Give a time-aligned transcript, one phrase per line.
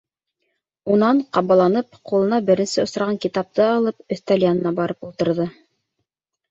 [0.95, 5.49] Унан, ҡабаланып, ҡулына беренсе осраған китапты алып, өҫтәл янына барып ултырҙы.